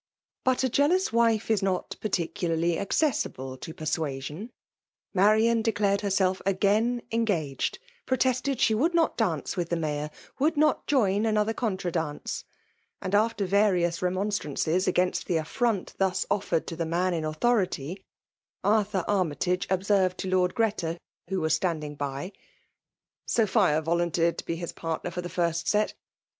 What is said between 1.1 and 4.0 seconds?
wife is not particularly accessible to per*